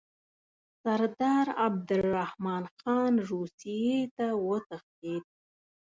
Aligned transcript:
سردار 0.83 1.47
عبدالرحمن 1.65 2.63
خان 2.77 3.13
روسیې 3.31 3.99
ته 4.15 4.25
وتښتېد. 4.47 5.23